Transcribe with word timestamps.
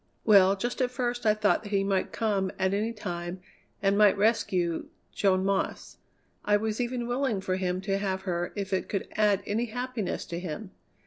"Well, 0.25 0.55
just 0.55 0.81
at 0.81 0.89
first 0.89 1.27
I 1.27 1.35
thought 1.35 1.61
that 1.61 1.69
he 1.69 1.83
might 1.83 2.11
come 2.11 2.51
at 2.57 2.73
any 2.73 2.91
time 2.91 3.39
and 3.83 3.95
might 3.95 4.17
rescue 4.17 4.87
Joan 5.13 5.45
Moss. 5.45 5.97
I 6.43 6.57
was 6.57 6.81
even 6.81 7.05
willing 7.07 7.39
for 7.39 7.57
him 7.57 7.81
to 7.81 7.99
have 7.99 8.23
her 8.23 8.51
if 8.55 8.73
it 8.73 8.89
could 8.89 9.07
add 9.15 9.43
any 9.45 9.65
happiness 9.65 10.25
to 10.25 10.39
him. 10.39 10.71